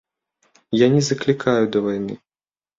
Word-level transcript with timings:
Я 0.77 0.87
не 0.95 1.03
заклікаю 1.09 1.63
да 1.77 1.85
вайны. 1.91 2.21